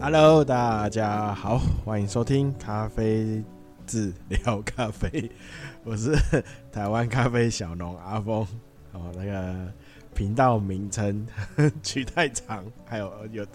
[0.00, 3.42] Hello，大家好，欢迎收听咖啡
[3.84, 5.28] 治疗咖啡，
[5.82, 6.16] 我是
[6.70, 8.46] 台湾咖啡小农阿峰。
[8.92, 9.72] 哦，那个
[10.14, 11.26] 频道名称
[11.82, 13.46] 取太长，还有有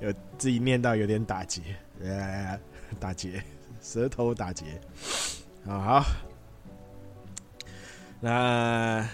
[0.00, 1.62] 有自己念到有点打结，
[2.02, 2.58] 呃，
[2.98, 3.40] 打结，
[3.80, 4.64] 舌头打结。
[5.64, 6.04] 好好，
[8.20, 9.08] 那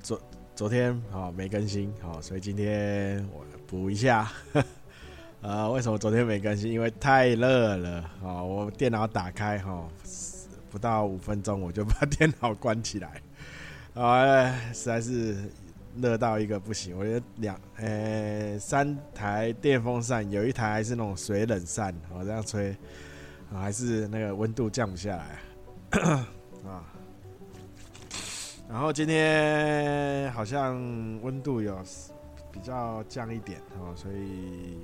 [0.00, 0.20] 昨
[0.54, 4.30] 昨天好没更新，好，所以今天我补一下。
[5.46, 6.72] 呃，为什么昨天没更新？
[6.72, 8.42] 因为太热了啊！
[8.42, 9.88] 我电脑打开哈，
[10.68, 13.22] 不到五分钟我就把电脑关起来，
[13.94, 15.36] 啊， 实在是
[15.98, 16.98] 热到一个不行。
[16.98, 22.76] 我觉得两呃三台电风扇，有一台还是那种水冷扇，我这样吹，
[23.52, 25.38] 还是那个温度降不下来
[26.68, 26.82] 啊。
[28.68, 30.74] 然后今天好像
[31.22, 31.78] 温度有
[32.50, 34.80] 比较降一点哦，所以。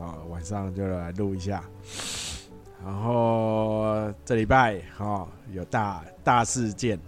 [0.00, 1.62] 好，晚上就来录一下。
[2.82, 6.98] 然后这礼拜哈有大大事件，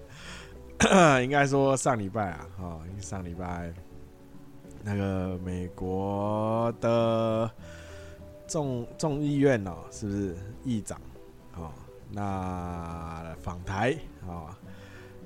[1.22, 3.70] 应该说上礼拜啊，哈，上礼拜
[4.82, 7.50] 那个美国的
[8.46, 10.34] 众众议院哦，是不是
[10.64, 10.98] 议长？
[11.58, 11.70] 哦，
[12.10, 13.94] 那访台
[14.26, 14.56] 啊，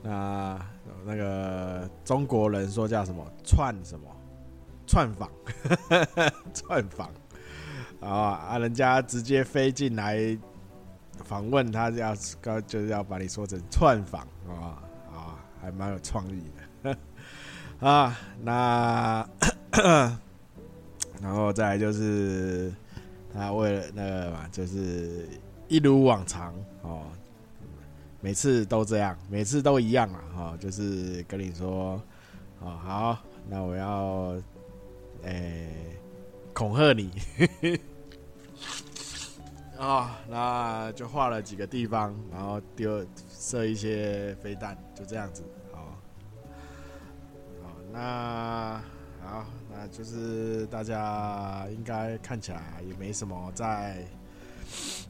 [0.03, 0.67] 那
[1.05, 4.07] 那个中国人说叫什么串什么？
[4.87, 5.31] 串访，
[6.55, 7.11] 串访
[8.01, 8.09] 啊
[8.49, 8.59] 啊！
[8.59, 10.37] 人家直接飞进来
[11.25, 16.43] 访问，他要刚就是要把你说成串访啊啊，还蛮有创意
[16.83, 16.97] 的
[17.89, 18.19] 啊。
[18.43, 19.27] 那
[21.23, 22.73] 然后再来就是
[23.33, 25.27] 他为了那个嘛，就是
[25.69, 27.07] 一如往常哦，
[28.21, 32.01] 每次都这样，每次都一样啊哈，就是跟你说
[32.61, 33.19] 哦好，
[33.49, 34.37] 那我要。
[35.25, 35.69] 诶、
[36.53, 37.11] 恐吓你
[39.79, 45.43] 啊、 哦，那就画了几个地方，然后丢射一些飞弹，就这样子。
[45.73, 45.97] 好，
[47.63, 48.81] 好，那
[49.23, 54.05] 好，那就是大家应该看起来也没什么在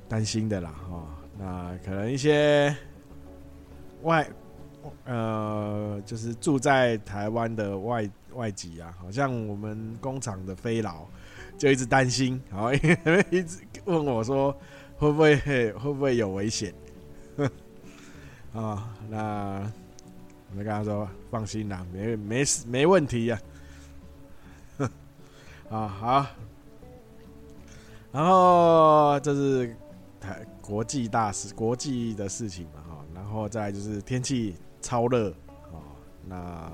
[0.09, 0.71] 担心的啦。
[0.71, 1.07] 哈、哦，
[1.39, 2.75] 那可能一些
[4.03, 4.27] 外。
[5.05, 11.07] 呃，就是住在台湾的外外籍啊，好像我们工厂的飞佬
[11.57, 14.53] 就一直担心，好，因 为一直问我说
[14.97, 15.37] 会不会
[15.73, 16.75] 会不会有危险？
[18.53, 19.73] 啊， 那
[20.51, 23.41] 我们跟他说放心啦，没没事没问题呀。
[25.71, 26.27] 啊好，
[28.13, 29.75] 然后这是
[30.21, 34.55] 台国际大事，国际的事情嘛哈，然后再就是天气。
[34.85, 35.31] 超热，
[35.73, 35.81] 哦，
[36.27, 36.71] 那，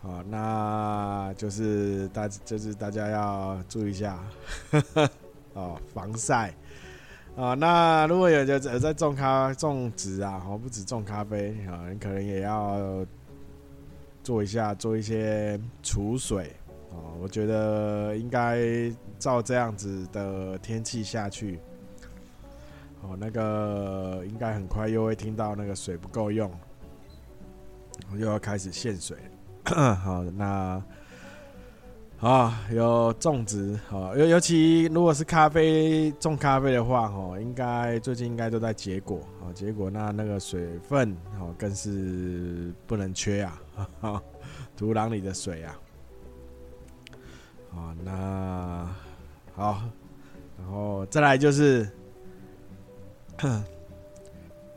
[0.00, 4.16] 好，那就是大，就是大家要注意一下，
[4.70, 5.10] 呵呵
[5.54, 6.54] 哦，防晒，
[7.36, 13.04] 啊，那如果有有在种咖种植啊，哦，不止种咖啡啊，你可能也要
[14.22, 16.54] 做一下，做一些储水，
[16.90, 18.62] 哦，我觉得应该
[19.18, 21.58] 照这样子的天气下去。
[23.08, 26.50] 哦，那个应该很快又会听到那个水不够用，
[28.18, 29.16] 又要开始限水。
[29.64, 30.82] 好，那
[32.18, 43.60] 好有种植，好尤尤其如果是咖啡种咖啡的话，哦，应该最近应该都在结果，哦，结果那那个水分，哦，更是不能缺啊，
[44.76, 45.78] 土壤里的水啊。
[47.70, 48.88] 好，那
[49.54, 49.82] 好，
[50.58, 51.88] 然后再来就是。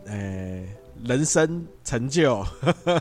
[0.05, 0.67] 诶、
[1.05, 2.45] 人生成就，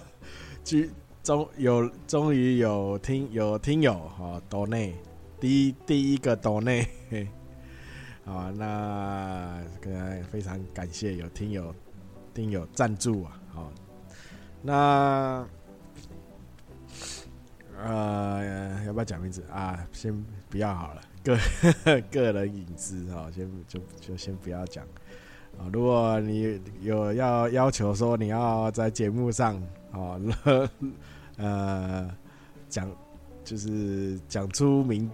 [0.64, 0.88] 终
[1.22, 4.94] 终有终于有听有听友哈，抖内。
[5.40, 6.84] 第一第一个抖内，
[8.24, 9.62] 好，那
[10.30, 11.72] 非常感谢有听友
[12.34, 13.72] 听友赞助啊，好，
[14.60, 15.46] 那
[17.76, 19.44] 呃要不要讲名字？
[19.52, 19.86] 啊？
[19.92, 20.12] 先
[20.50, 21.38] 不要好了，个
[22.10, 24.84] 个人隐私哈，先就就先不要讲。
[25.58, 29.56] 啊，如果你有要要求说你要在节目上
[29.90, 30.14] 啊，
[31.36, 32.08] 呃，
[32.68, 32.88] 讲
[33.44, 35.10] 就是讲出名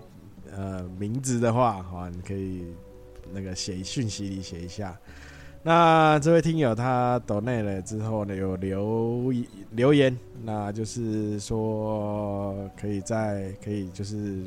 [0.53, 2.67] 呃名字的话，哈，你可以
[3.33, 4.95] 那个写讯息里写一下。
[5.63, 9.33] 那这位听友他抖内了之后呢，有留
[9.71, 14.43] 留言，那就是说可以再可以就是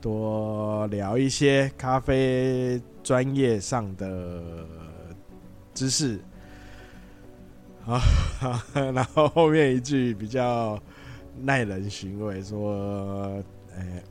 [0.00, 4.42] 多聊一些咖啡专业上的。
[5.74, 6.18] 知识，
[7.84, 7.98] 好，
[8.92, 10.78] 然后后面一句比较
[11.40, 13.42] 耐人寻味，说，
[13.76, 14.02] 哎，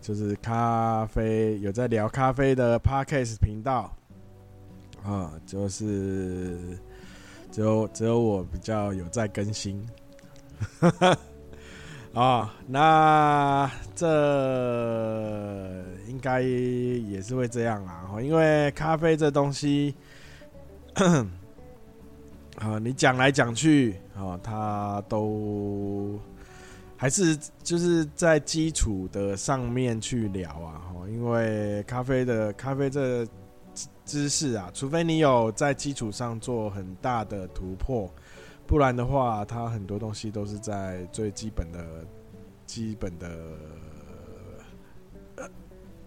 [0.00, 3.94] 就是咖啡有在聊咖啡的 Podcast 频道
[5.04, 6.58] 啊，就是
[7.50, 9.84] 只有只有我比较有在更新。
[12.14, 14.08] 啊，那这
[16.08, 19.94] 应该也是会这样啊，因为咖啡这东西，
[22.58, 26.18] 啊，你讲来讲去啊，他都
[26.96, 33.24] 还是就是在基础的上面去聊啊，因为咖啡的咖啡这
[34.04, 38.12] 知识啊，除非你有在基础上做很大的突破。
[38.66, 42.04] 不然的话，它很多东西都是在最基本的、
[42.66, 43.30] 基本的，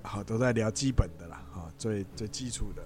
[0.03, 2.83] 好，都在聊基本的啦，哈，最最基础的。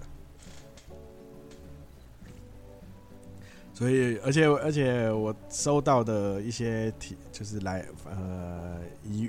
[3.76, 9.28] 所以，而且而且我收到的一些提，就是来呃疑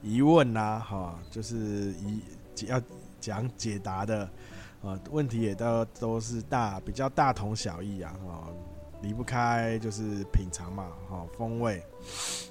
[0.00, 2.22] 疑问呐，哈，就是疑
[2.66, 2.80] 要
[3.20, 4.26] 讲解答的
[4.80, 8.48] 呃，问题也都都是大比较大同小异啊，哈。
[9.00, 11.80] 离不开就是品尝嘛，哈，风味，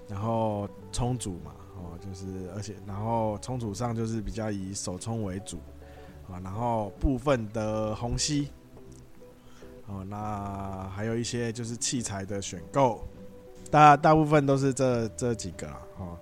[0.08, 5.58] 然后冲煮嘛，哦，就是而且然后冲煮上就是比较以手冲为主，
[6.32, 8.50] 啊，然后部分的虹吸，
[9.88, 13.08] 哦，那还有一些就是器材的选购，
[13.72, 16.18] 大大部分都是这这几个啦，哈，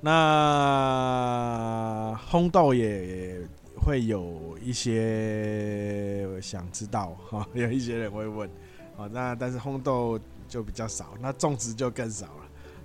[0.00, 3.40] 那烘豆也
[3.76, 8.48] 会有一些想知道，哈， 有一些人会问。
[8.96, 12.42] 哦，那但是烘豆就比较少，那种植就更少了，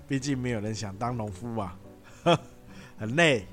[0.08, 1.78] 毕竟没有人想当农夫啊，
[2.98, 3.46] 很累，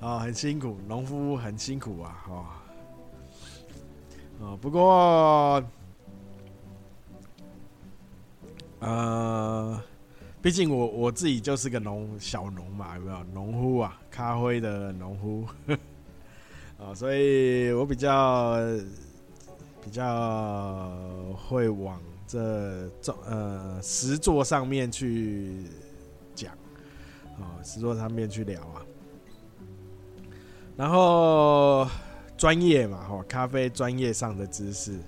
[0.00, 2.44] 啊， 很辛苦，农夫很辛苦啊，哦，
[4.44, 5.64] 啊，不过，
[8.80, 9.82] 呃，
[10.42, 15.46] 毕竟我我自己就是个农小农嘛，有没有农夫啊，咖啡的农夫，
[16.78, 18.56] 啊， 所以我比较。
[19.84, 20.90] 比较
[21.36, 25.62] 会往这种呃实作上面去
[26.34, 26.54] 讲，
[27.38, 28.80] 啊，实作上面去聊啊，
[30.74, 31.86] 然后
[32.44, 34.98] 专业嘛，哈，咖啡专业上的知识，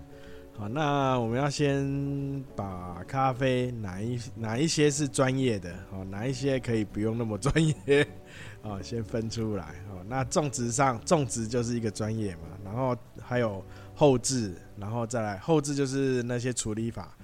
[0.56, 8.08] 好，那我们要先把咖啡哪一哪一些是专业的，哦，哪一些可以不用那么专业，
[8.64, 13.62] 哦，先分出来，哦，那种植上种植就是一个专业嘛，然后还有。
[13.98, 17.16] 后置，然后再来后置就是那些处理法，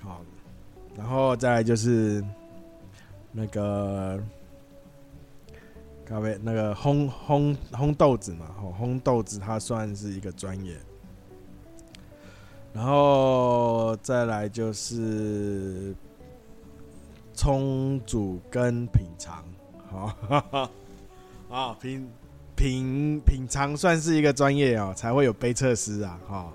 [0.00, 0.20] 好，
[0.96, 2.24] 然后再来就是
[3.30, 4.20] 那个
[6.08, 10.76] 咖啡那个烘烘烘豆子嘛，吼烘豆子它算是一个专业，
[12.72, 15.94] 然后再来就是
[17.34, 19.44] 冲煮跟品尝，
[19.90, 20.70] 好，
[21.50, 22.08] 啊品。
[22.58, 26.50] 品品尝算是一个专业哦，才会有杯测师啊，哈，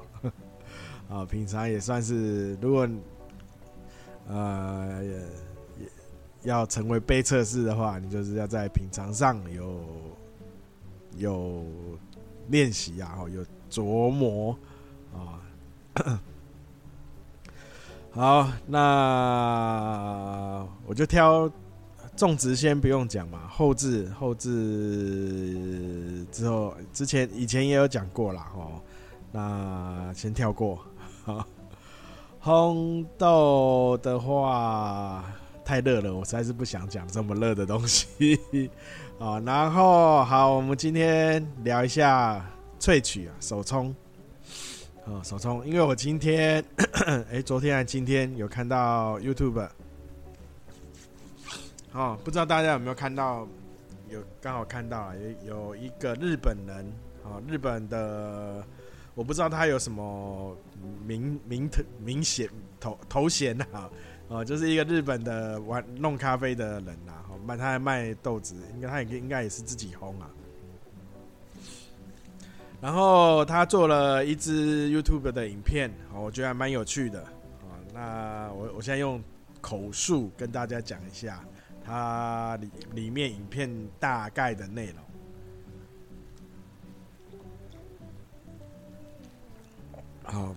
[1.12, 2.90] 啊，品尝也算是，如果
[4.28, 5.04] 呃
[6.44, 9.84] 要成为被测试的话，你就是要在品尝上有
[11.18, 11.66] 有
[12.50, 14.58] 练习啊，有琢磨
[15.14, 15.42] 啊。
[18.14, 21.50] 好，那我就挑。
[22.14, 28.52] 种植先不用讲嘛，后置后置之后，之前以前也有讲过啦。
[28.54, 28.82] 哦，
[29.32, 30.78] 那先跳过。
[32.44, 35.24] 烘豆的话
[35.64, 38.40] 太热了，我实在是不想讲这么热的东西
[39.20, 39.40] 啊。
[39.46, 42.46] 然后好，我们今天聊一下
[42.80, 43.96] 萃取啊，手冲
[45.06, 46.64] 啊，手冲，因为我今天
[47.32, 49.68] 哎、昨天还今天有看到 YouTube。
[51.94, 53.48] 哦，不知道大家有没有看到？
[54.10, 56.86] 有刚好看到，有有一个日本人，
[57.24, 58.62] 哦，日本的，
[59.16, 60.54] 我不知道他有什么
[61.06, 63.90] 名名头名衔头头衔啊，
[64.32, 70.32] 哦，就是一个日本的玩弄咖啡的人呐，哦，卖他还卖豆子，应该他也应该也是自己烘啊。
[72.80, 79.22] 然后他做了一支 YouTube 的影片，哦，我觉得还蛮有趣的，哦，那我我现在用
[79.60, 81.44] 口述跟大家讲一下。
[81.84, 83.68] 它里里面影片
[84.00, 84.96] 大概的内容，
[90.24, 90.56] 好，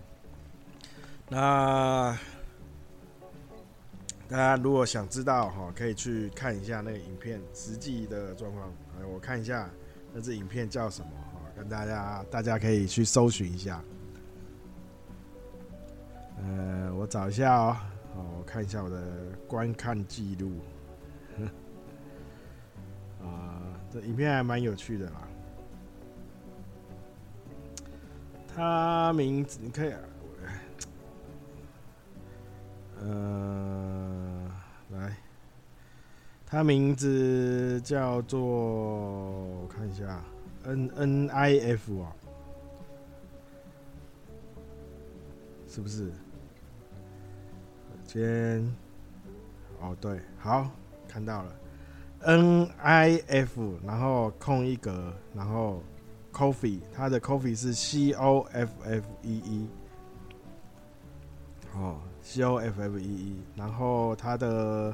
[1.30, 2.16] 那
[4.28, 8.72] 大家如果想知道哈，可以去看一下那个影片实际的状况。
[9.12, 9.68] 我看一下
[10.12, 13.82] 那支影片叫什么哈，跟大家大家可以去搜寻一下。
[16.38, 17.76] 呃，我找一下哦，
[18.14, 19.02] 好，我看一下我的
[19.46, 20.52] 观看记录。
[23.22, 23.62] 啊
[23.92, 25.28] 这影片还蛮有趣的啦。
[28.56, 29.92] 他名字你可以，
[33.00, 34.03] 呃，
[36.54, 40.22] 他名字叫做我看一下
[40.62, 42.14] ，N N I F 啊，
[45.66, 46.12] 是不是？
[48.06, 48.72] 先，
[49.80, 50.70] 哦对，好，
[51.08, 51.52] 看到了
[52.20, 55.82] ，N I F，然后空一格，然后。
[56.32, 59.68] Coffee，它的 Coffee 是 C O F F E E，
[61.76, 64.92] 哦，C O F F E E，然后它的，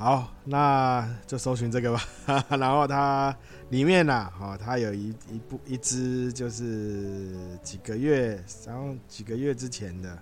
[0.00, 2.02] 好，那就搜寻这个吧。
[2.56, 3.36] 然后它
[3.68, 10.18] 里面呢、哦，它有一一部一支就是几个月，然后几个月之前的，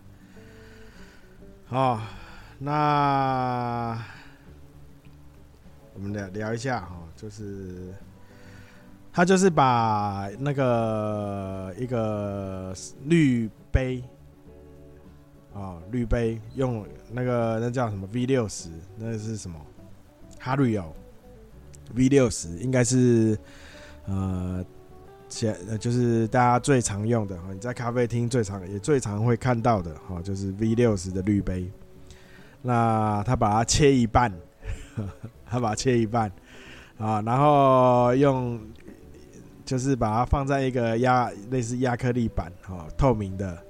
[1.69, 2.01] 哦，
[2.59, 3.97] 那
[5.95, 7.95] 我们聊聊一下哈，就是。
[9.11, 12.73] 他就是把那个一个
[13.05, 14.03] 滤杯，
[15.59, 19.59] 哦，滤杯用那个那叫什么 V 六十，那是什么
[20.41, 20.85] ？Hario
[21.95, 23.37] V 六十应该是
[24.07, 24.65] 呃，
[25.29, 31.69] 前就是大家最常用的哈，你在咖啡厅最常也最常会看到的，哈，就是 V 六十的滤杯。
[32.63, 34.33] 那他把它切一半，
[35.45, 36.31] 他把它切一半
[36.99, 38.61] 啊，然后用。
[39.69, 43.63] 就是把它放在一个压类似亚克力板，哦，透明的，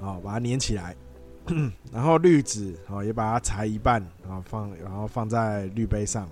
[0.00, 0.96] 哦，把它粘起来，
[1.92, 6.28] 然后滤纸，哦，也把它裁一半，然后放，然后放在滤杯上，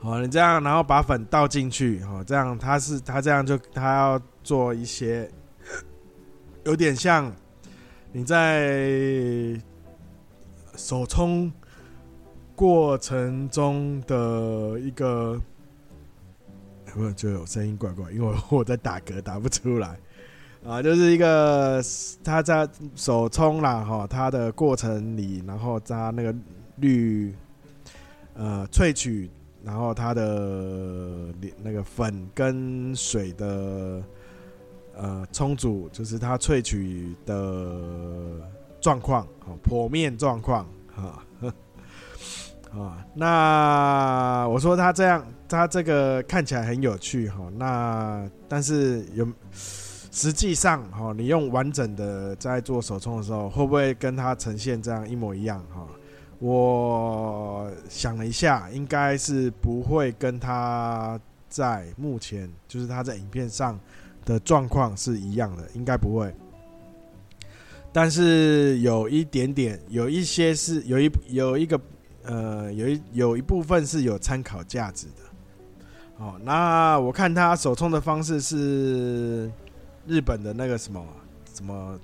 [0.00, 5.30] 好，你这样，然后把粉倒进去，哦，这样它是它这样就它要做一些，
[6.64, 7.32] 有点像
[8.12, 9.60] 你在
[10.76, 11.52] 手冲
[12.54, 15.40] 过程中的一个。
[16.94, 19.96] 不就有声音怪怪，因为我在打嗝，打不出来
[20.66, 20.82] 啊。
[20.82, 21.82] 就是一个
[22.22, 26.34] 他在手冲啦哈，它的过程里，然后加那个
[26.76, 27.34] 滤
[28.34, 29.30] 呃萃取，
[29.62, 34.02] 然后它的那个粉跟水的
[34.96, 38.40] 呃冲煮，就是它萃取的
[38.80, 39.26] 状况，
[39.64, 41.24] 剖面状况哈。
[42.70, 47.50] 啊，那我说他这样，他这个看起来很有趣哈。
[47.56, 49.26] 那但是有
[50.18, 55.86] 实际上哈，你用完整的在做手冲的时候，会不会跟它呈现这样一模一样哈？
[56.40, 63.78] 我想了一下，应该是不会跟它在目前就是它在影片上
[64.24, 66.34] 的状况是一样的，应该不会。
[67.92, 71.80] 但是有一点点，有一些是有一有一个。
[72.24, 75.22] 呃，有一有一部分是有参考价值的。
[76.18, 79.50] 哦，那我看他手冲的方式是
[80.08, 81.06] 日本的那个什么
[81.54, 82.00] 什么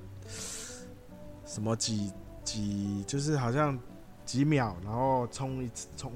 [1.47, 2.13] 什么几
[2.45, 3.79] 几，就是好像
[4.27, 6.13] 几秒，然后冲一次冲，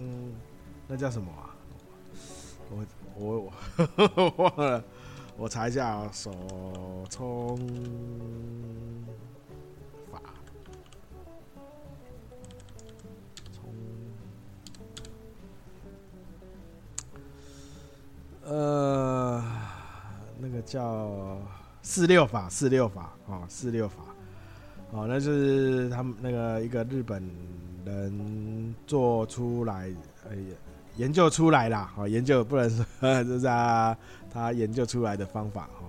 [0.87, 1.57] 那叫什么啊？
[2.71, 2.85] 我
[3.17, 3.51] 我
[4.27, 4.85] 我 忘了，
[5.39, 6.31] 我查一下啊，手
[7.09, 7.59] 冲。
[18.45, 19.43] 呃，
[20.39, 21.39] 那个叫
[21.91, 24.03] 四六法，四六法啊，四六法，
[24.91, 27.27] 哦，那就是他们那个一个日本
[27.83, 29.91] 人做出来，
[30.29, 30.37] 呃，
[30.99, 33.97] 研究出来啦，哦，研究不能说， 这是他
[34.31, 35.87] 他研究出来的方法哈。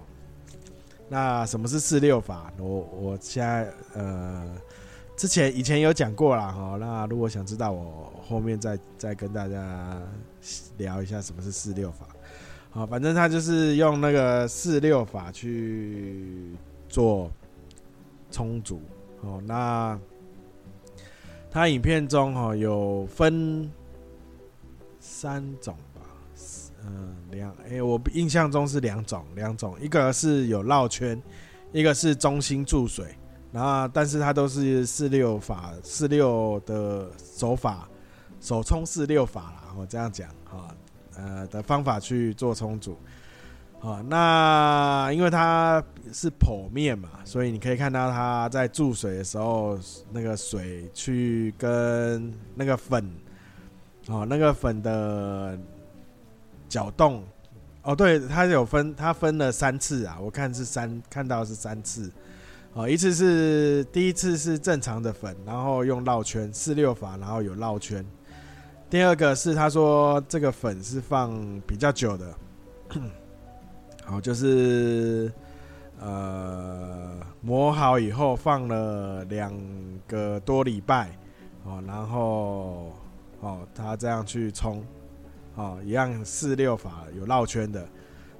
[1.09, 2.49] 那什么是四六法？
[2.57, 4.55] 我我现在呃，
[5.17, 6.77] 之前以前有讲过了哈。
[6.79, 10.01] 那如果想知道，我后面再再跟大家
[10.77, 12.07] 聊一下什么是四六法。
[12.71, 16.53] 好，反正他就是用那个四六法去
[16.87, 17.31] 做
[18.29, 18.79] 充足。
[19.21, 19.99] 哦，那
[21.49, 23.69] 他影片中哈有分
[24.99, 26.01] 三种吧，
[26.85, 31.19] 嗯，两哎，我印象中是两种，两种，一个是有绕圈，
[31.71, 33.15] 一个是中心注水。
[33.51, 37.89] 然后，但是它都是四六法，四六的手法，
[38.39, 39.73] 手冲四六法啦。
[39.75, 40.67] 我这样讲哈。
[41.19, 42.97] 呃的方法去做冲煮，
[43.79, 45.83] 好，那因为它
[46.13, 49.77] 是剖面嘛，所以你可以看到它在注水的时候，
[50.11, 53.09] 那个水去跟那个粉，
[54.07, 55.57] 哦，那个粉的
[56.69, 57.23] 搅动，
[57.81, 62.11] 哦，对，它有分，它分了三次啊，我看是三，看到是三次，
[62.73, 68.05] 哦，一次是第一次是正常的粉，然后用绕圈四六法，然后有绕圈。
[68.89, 72.33] 第二个是他说这个粉是放比较久的，
[74.03, 75.31] 好，就是
[75.99, 79.53] 呃磨好以后放了两
[80.07, 81.15] 个多礼拜，
[81.65, 82.91] 哦，然后
[83.41, 84.83] 哦他这样去冲，
[85.53, 87.87] 哦一样四六法有绕圈的，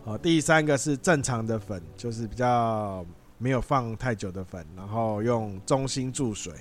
[0.03, 3.05] 哦第三个是正常的粉，就是比较
[3.37, 6.51] 没有放太久的粉，然后用中心注水，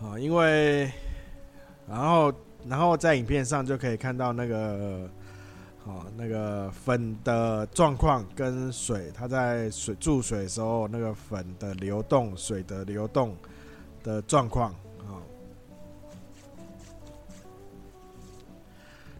[0.00, 0.88] 啊因为。
[1.88, 2.32] 然后，
[2.66, 5.08] 然后在影片上就可以看到那个，
[5.84, 13.36] 哦，那个粉的状况跟水，它在水注水时候，那个粉的流动、水的流动
[14.02, 14.72] 的状况，
[15.06, 15.22] 哦。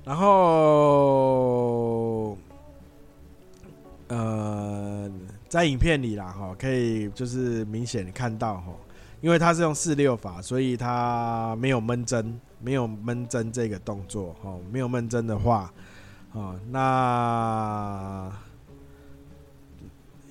[0.05, 0.37] 然后，
[4.09, 5.09] 呃，
[5.49, 8.73] 在影片里啦，哈，可以就是明显看到，哈，
[9.21, 12.41] 因为它是用四六法，所以它没有闷蒸。
[12.59, 15.73] 没有闷蒸这个动作，哦，没有闷蒸的话，
[16.33, 18.33] 哦，那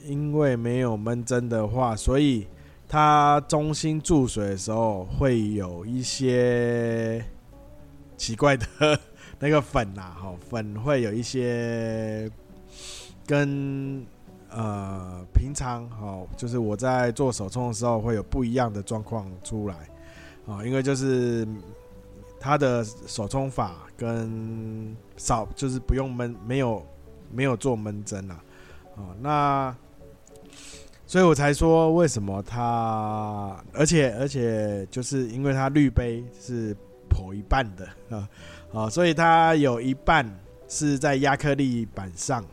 [0.05, 2.47] 因为没有闷蒸的话，所以
[2.89, 7.23] 它中心注水的时候会有一些
[8.17, 8.65] 奇怪的
[9.39, 12.29] 那个粉呐，哈，粉会有一些
[13.25, 14.05] 跟
[14.49, 19.75] 呃平常哦，就是我在做手冲的时候会有不一样的状况出来，
[20.47, 21.47] 啊，因为就是。
[22.45, 26.85] 它的手冲法跟少就是不用闷，没有
[27.33, 28.43] 没有做闷蒸啊，
[28.97, 29.75] 哦，那
[31.07, 36.77] 所以我才说为什么它，而且而且就是因为它滤杯是
[37.09, 38.29] 剖一半的啊，
[38.71, 40.23] 啊， 所以它有一半
[40.67, 42.45] 是在压克力板上，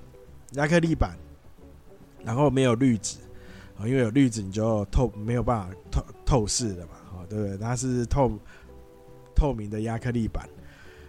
[0.52, 1.18] 压克力板，
[2.24, 3.18] 然后没有滤纸
[3.78, 7.58] 啊，因为有滤纸你就透没有办法透透视的嘛，啊，对不对？
[7.58, 8.32] 它是透。
[9.42, 10.48] 透明的压克力板，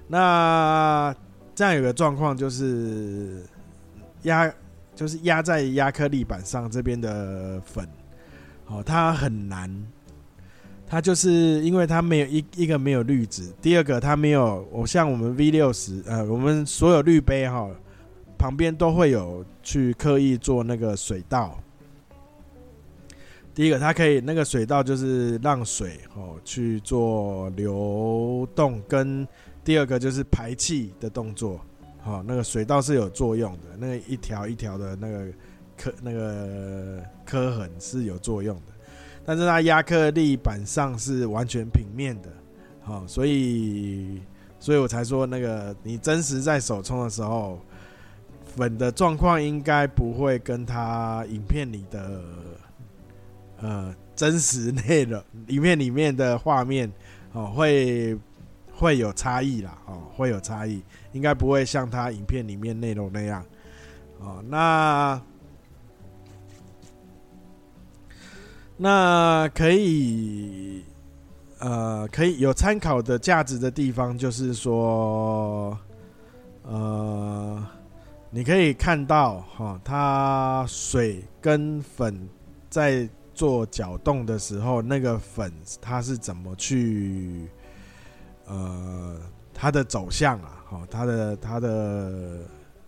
[0.08, 1.16] 那
[1.54, 3.44] 这样有个状况就是
[4.24, 4.52] 压，
[4.96, 7.88] 就是压在压克力板上这边的粉，
[8.66, 9.70] 哦，它很难，
[10.88, 11.30] 它就是
[11.62, 17.70] 因为它没有一一个没有滤纸，第二个它没有，我像我们 V 六十，呃，我们所有滤杯哈，
[18.36, 21.60] 旁边都会有去刻意做那个水道。
[23.56, 29.28] 第一个，它可以那个水道就是让水哦去做流动，跟
[29.64, 31.62] 第二个就是排气的动作，
[32.02, 35.26] 好，那个水道是有作用的，那个一条一条的那个
[35.78, 38.74] 刻那个刻痕是有作用的，
[39.24, 42.30] 但是它压克力板上是完全平面的，
[42.82, 44.20] 好，所以
[44.60, 47.60] 所以我才说那个你真实在手冲的时候，
[48.56, 52.20] 粉的状况应该不会跟它影片里的。
[53.64, 56.92] 呃，真实内容里面里面的画面
[57.32, 58.14] 哦，会
[58.74, 63.42] 会有差异啦，哦，会有差异，应该不会像他影片里面内容那样
[64.20, 64.44] 哦。
[64.50, 65.22] 那
[68.76, 70.84] 那可以
[71.60, 75.78] 呃，可以有参考的价值的地方，就是说，
[76.64, 77.66] 呃，
[78.30, 82.28] 你可以看到哈、哦，它水跟粉
[82.70, 83.08] 在。
[83.34, 87.48] 做搅动的时候，那个粉它是怎么去，
[88.46, 89.20] 呃，
[89.54, 92.40] 它的走向啊，好，它的它的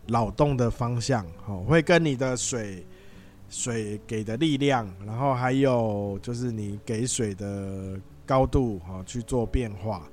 [0.07, 2.85] 扰动的方向，好，会跟你的水
[3.49, 10.07] 水给的力量，然后还有就是你给水的高度，好去做变化，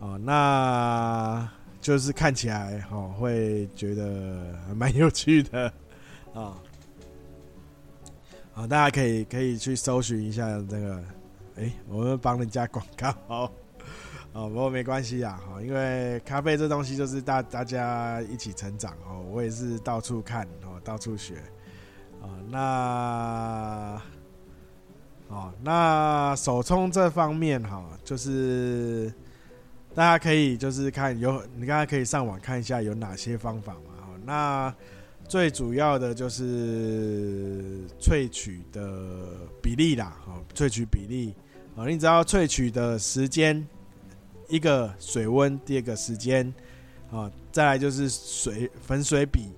[0.00, 1.48] 啊，那
[1.80, 5.72] 就是看起来，好会觉得蛮有趣的，
[6.34, 6.54] 啊。
[8.52, 11.02] 好，大家可以可以去搜寻一下这个，
[11.56, 13.14] 哎、我们帮人家广告
[14.32, 21.36] 哦，不过没关系啊，哈，因为咖啡这东西就是大大家一起成长哦，我也是到处看哦，到处学，
[22.20, 24.02] 啊，那，
[25.28, 29.12] 哦，那手冲这方面哈，就是
[29.94, 33.80] 大家可以就是看有，你刚才可以上网看一下有哪些方法嘛，
[34.24, 34.74] 那。
[35.30, 39.28] 最主要的就是萃取的
[39.62, 41.32] 比例啦，哦，萃取比例，
[41.76, 43.64] 哦，你只要萃取的时间，
[44.48, 46.52] 一个水温，第二个时间，
[47.10, 49.52] 哦，再来就是水粉水比，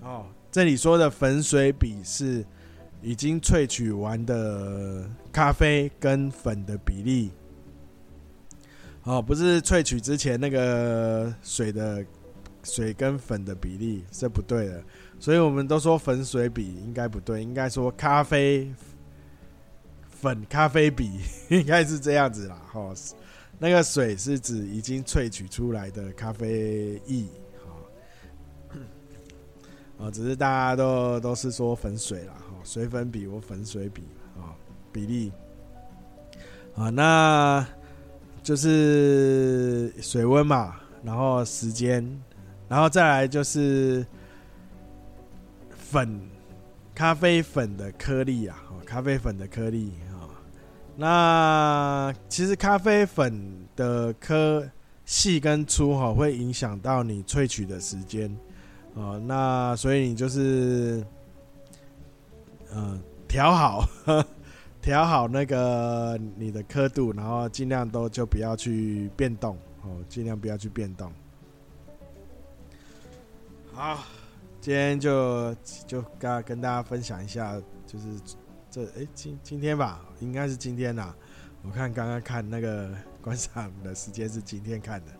[0.00, 2.44] 哦，这里说的粉水比是
[3.00, 7.30] 已经萃取完的咖啡跟粉的比例，
[9.04, 12.04] 哦，不是萃取之前那个水的。
[12.62, 14.82] 水跟粉的比例是不对的，
[15.18, 18.72] 所以我们都说粉水比应该不对，应该说咖啡
[20.08, 21.20] 粉咖啡比，
[21.50, 22.56] 应该是这样子啦。
[22.72, 22.92] 哈，
[23.58, 27.26] 那个水是指已经萃取出来的咖啡液。
[29.98, 34.02] 啊， 只是大家都都是说粉水啦，哈，水粉比或粉水比
[34.36, 34.54] 啊，
[34.92, 35.32] 比例
[36.74, 37.66] 啊，那
[38.42, 42.04] 就是水温嘛，然后时间，
[42.72, 44.02] 然后再来就是
[45.76, 46.18] 粉
[46.94, 48.56] 咖啡粉的颗粒啊，
[48.86, 50.24] 咖啡粉的颗粒啊，
[50.96, 54.66] 那其实咖啡粉的颗
[55.04, 58.34] 细跟粗哈，会影响到你萃取的时间。
[58.94, 61.04] 哦，那所以你就是，
[62.74, 63.86] 嗯，调好，
[64.80, 71.12] 调好那个你的刻度，然后尽量都就不要去变动，哦，尽量不要去变动。
[73.74, 74.04] 好，
[74.60, 75.54] 今天就
[75.86, 78.04] 就跟跟大家分享一下，就是
[78.70, 81.14] 这哎今今天吧，应该是今天啦。
[81.62, 82.90] 我看刚刚看那个
[83.22, 85.12] 观赏的时间是今天看的。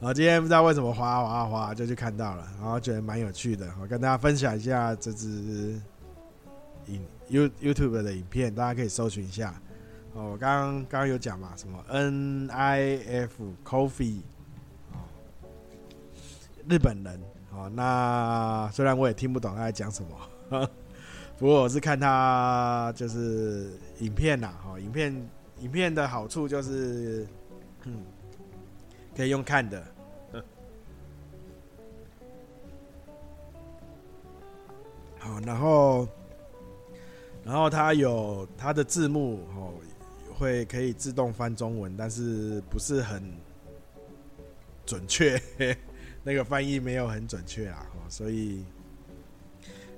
[0.00, 5.80] 然后今天不知道为什么哗哗哗就去看到了，然后觉得蛮有趣的，我跟大家分享一下这支
[6.86, 9.54] 影 You YouTube 的影片，大家可以搜寻一下。
[10.12, 14.22] 哦，我刚刚刚刚有讲嘛，什么 N I F Coffee，
[14.92, 14.98] 哦，
[16.68, 17.20] 日本人
[17.56, 20.04] 哦，那虽然我也听不懂他在讲什
[20.50, 20.70] 么，
[21.38, 25.28] 不过我是看他就是影片呐，哦，影片
[25.60, 27.26] 影片的好处就是，
[27.84, 28.04] 嗯。
[29.16, 29.82] 可以用看的，
[35.18, 36.06] 好，然后，
[37.42, 39.72] 然后它有它的字幕哦，
[40.38, 43.22] 会可以自动翻中文，但是不是很
[44.84, 45.40] 准确，
[46.26, 48.64] 那个翻译没有很准确啊，所以，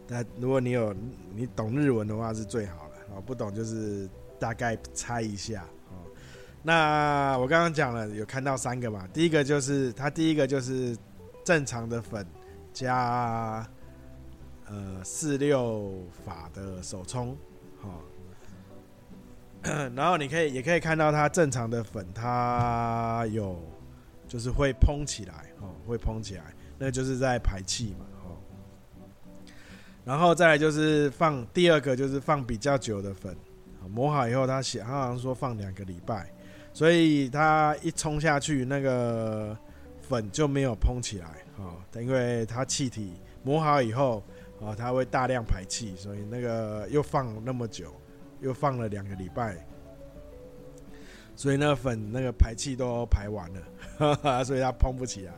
[0.07, 0.95] 那如果你有
[1.35, 4.07] 你懂日文的话是最好了，哦，不懂就是
[4.39, 5.63] 大概猜一下。
[5.89, 5.97] 哦
[6.63, 9.09] 那我刚刚讲了，有看到三个嘛？
[9.11, 10.95] 第一个就是它，第一个就是
[11.43, 12.27] 正常的粉
[12.75, 13.67] 加
[14.67, 17.35] 呃四六法的手冲，
[17.81, 18.03] 好，
[19.97, 23.59] 然后你可以也可以看到它正常的粉，它有
[24.29, 28.39] 就是会膨起来，哦，会膨起来，那就是在排气嘛，哦，
[30.05, 33.37] 然后再来就是放第二个就是放比较久的粉，
[33.89, 36.31] 磨好以后他写，他好像说放两个礼拜。
[36.71, 39.57] 所以它一冲下去，那个
[40.01, 44.23] 粉就没有膨起来，哦，因为它气体磨好以后，
[44.61, 47.93] 哦，它会大量排气，所以那个又放那么久，
[48.41, 49.67] 又放了两个礼拜，
[51.39, 55.33] 所以那个粉那个排气都排完了， 所以它膨不起来，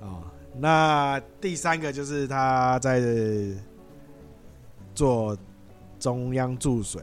[0.00, 0.24] 哦，
[0.56, 3.02] 那第三个就是他在
[4.94, 5.36] 做
[5.98, 7.02] 中央注水。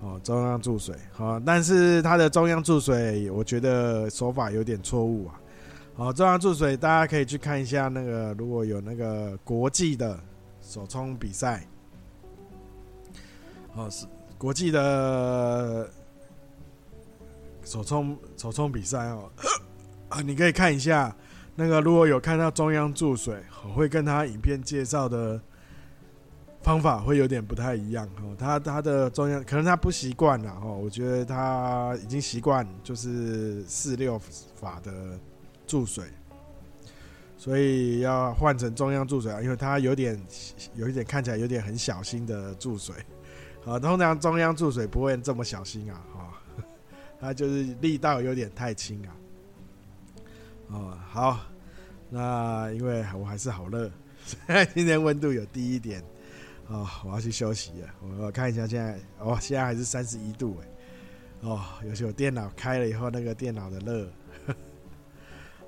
[0.00, 5.40] 哦，中央注水，好，但是他的中央注水，我觉得手法有点错误啊。
[5.94, 10.20] 好，中央注水，大家可以去看一下那个，如果有那个国际的
[10.60, 11.66] 手冲比赛，
[13.74, 14.04] 哦，是
[14.36, 15.88] 国际的
[17.64, 19.30] 手冲手冲比赛哦，
[20.10, 21.14] 啊，你可以看一下
[21.56, 25.40] 那个，如果有看到中央注水，我会跟他影片介绍的。
[26.62, 34.18] 方法会有点不太一样哦，他他的中央可能他不习惯了哦，我觉得他已经习惯就是四六
[34.54, 34.90] 法的
[35.66, 36.06] 注水，
[37.36, 40.18] 所以要换成中央注水啊，因为他有点
[40.74, 42.96] 有一点看起来有点很小心的注水，
[43.66, 46.00] 啊，通常中央注水不会这么小心啊，
[47.24, 49.16] 他就是力道有点太轻啊，
[50.68, 51.40] 哦，好，
[52.10, 53.90] 那因为我还是好热，
[54.74, 56.04] 今天温度有低一点。
[56.66, 57.88] 哦，我要去休息了。
[58.02, 60.68] 我我看一下现在，哦，现在还是三十一度哎。
[61.40, 64.08] 哦，有些我电脑开了以后，那个电脑的热。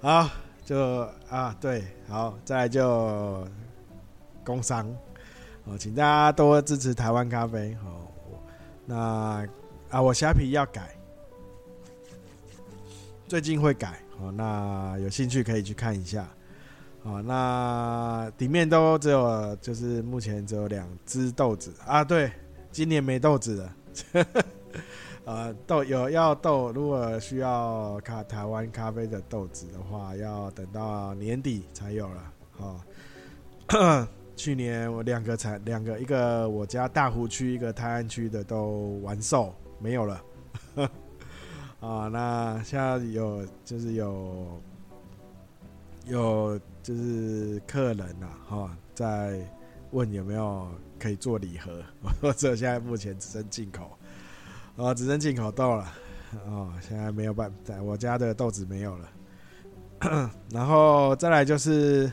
[0.00, 0.30] 好，
[0.64, 3.46] 就啊，对，好，再来就
[4.42, 4.86] 工商。
[5.64, 7.76] 哦，请大家多支持台湾咖啡。
[7.84, 8.08] 哦，
[8.86, 9.46] 那
[9.90, 10.95] 啊，我虾皮要改，
[13.28, 13.98] 最近会改。
[14.20, 16.26] 哦，那有兴趣可以去看一下。
[17.02, 22.02] 哦，那底面都只有，就是目前只有两只豆子啊。
[22.02, 22.30] 对，
[22.72, 23.76] 今年没豆子了。
[25.24, 32.32] 呃，豆有要豆，如果需要咖台湾咖啡的豆子的话，要等到年底才有了。
[32.58, 32.80] 哦，
[34.36, 40.22] 去年我两个产两个，一个我家大湖区，一个泰安区的都完售没有了。
[41.80, 44.60] 啊，那现在有就是有
[46.06, 46.60] 有。
[46.86, 49.40] 就是客人呐，哈，在
[49.90, 50.68] 问有没有
[51.00, 51.82] 可以做礼盒，
[52.22, 53.90] 或者现在目前只剩进口，
[54.76, 55.92] 哦，只剩进口豆了。
[56.46, 60.30] 哦，现在没有办法，我家的豆子没有了。
[60.52, 62.08] 然后再来就是，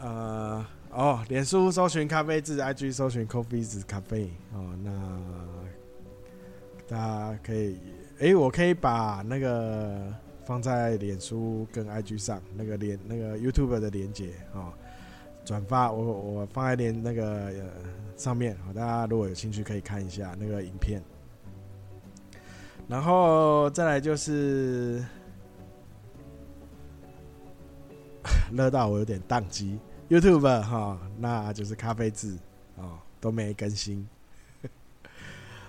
[0.00, 4.28] 呃，哦，脸书搜寻咖啡字，IG 搜寻 Coffee's 咖啡。
[4.52, 4.90] 哦，那
[6.88, 7.78] 大家可以，
[8.20, 14.72] 哎、我可以把那个放在脸书跟 IG 上，那个连那个 YouTube 的连接哦。
[15.44, 17.70] 转发我我放在连那个、呃、
[18.16, 21.00] 上面，大家如果有兴趣可以看一下那个影片。
[22.88, 25.04] 然后再来就是
[28.52, 32.36] 乐到我有点宕机，YouTube 哈、那就是咖啡字
[32.76, 34.08] 哦都没更新。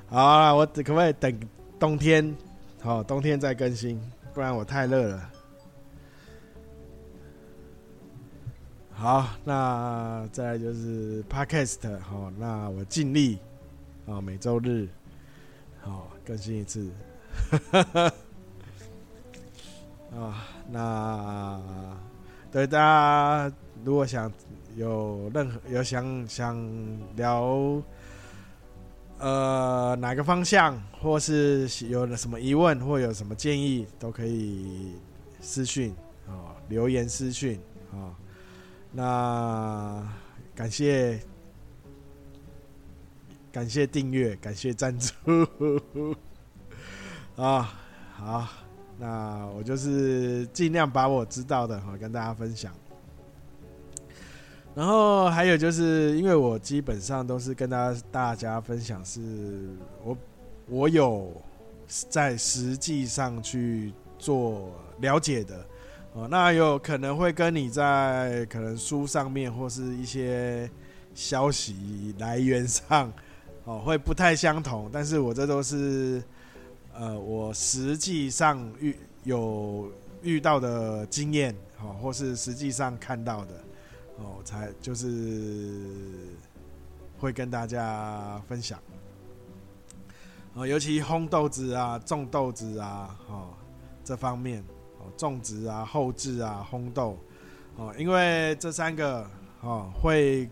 [0.09, 1.39] 好啦，我可不可以等
[1.79, 2.35] 冬天？
[2.81, 3.99] 好、冬天再更新，
[4.33, 5.29] 不然我太热了。
[8.93, 13.37] 好，那再来就是 Podcast，好，那我尽力，
[14.07, 14.87] 啊，每周日，
[15.81, 16.89] 好更新一次，
[20.15, 21.61] 啊，那
[22.51, 24.31] 对大家如果想
[24.77, 26.57] 有任何有想想
[27.15, 27.81] 聊，
[29.19, 34.93] 呃，哪个方向，或是有了什么疑问，或有什么建议，都可以
[35.41, 35.95] 私讯，
[36.27, 37.59] 啊，留言私讯，
[37.91, 38.13] 啊。
[38.91, 40.07] 那
[40.55, 41.19] 感谢
[43.51, 45.13] 感谢订阅，感谢赞助
[47.35, 47.73] 啊！
[48.13, 48.47] 好，
[48.97, 52.73] 那我就是尽量把我知道的哈跟大家分享。
[54.77, 59.19] 然后还有就是，因为我基本上都是跟大家大家分享，是
[60.03, 60.15] 我
[60.69, 61.31] 我有
[61.87, 65.65] 在实际上去做了解的。
[66.13, 70.69] 哦，那有可能会跟你在可能书上面或是一些
[71.15, 73.11] 消息来源上，
[73.63, 74.91] 哦，会不太相同。
[74.93, 76.21] 但是我这都是，
[76.93, 83.53] 呃，我实际上遇有遇到的经验，哦，或是实际上看到的，
[84.17, 86.35] 哦，才就是
[87.19, 88.79] 会跟大家分享。
[90.53, 93.49] 哦，尤其烘豆子啊、种豆子啊，哦，
[94.03, 94.63] 这方面
[94.99, 95.05] 哦。
[95.15, 97.17] 种植啊、后制啊、烘豆，
[97.75, 99.29] 哦，因为这三个
[99.61, 100.49] 哦会，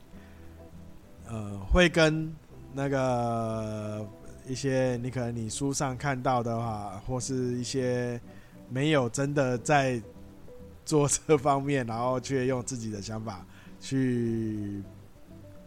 [1.28, 2.32] 呃，会跟
[2.72, 4.08] 那个
[4.48, 8.22] 一些你可能你书上看到的话，或是一些
[8.70, 10.00] 没有真的在
[10.86, 13.44] 做这方面，然后却用自己的想法
[13.86, 14.82] 去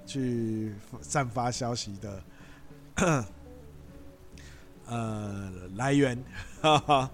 [0.04, 3.24] 去散发消息的，
[4.86, 6.20] 呃，来源，
[6.60, 7.08] 啊，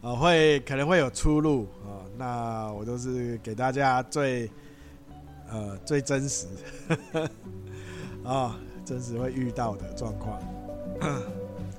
[0.00, 4.50] 会可能会有出入啊，那我都是给大家最
[5.50, 6.46] 呃最真实
[8.24, 10.40] 啊， 真实会遇到的状况。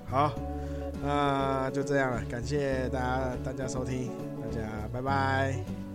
[0.06, 0.36] 好，
[1.02, 5.87] 那就这样了，感谢大家大家收听，大家拜拜。